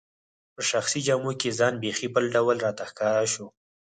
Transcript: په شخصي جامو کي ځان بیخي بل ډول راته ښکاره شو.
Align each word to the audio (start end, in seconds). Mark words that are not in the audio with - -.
په 0.53 0.61
شخصي 0.69 0.99
جامو 1.07 1.31
کي 1.41 1.49
ځان 1.59 1.73
بیخي 1.83 2.07
بل 2.15 2.25
ډول 2.35 2.57
راته 2.65 2.83
ښکاره 2.89 3.25
شو. 3.33 3.45